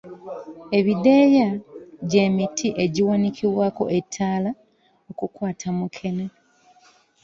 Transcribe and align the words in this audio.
Ebideeya 0.79 1.47
gye 2.09 2.25
miti 2.35 2.67
egiwanikibwako 2.83 3.83
ettaala 3.97 4.51
okukwata 5.09 5.67
mukene. 5.77 6.25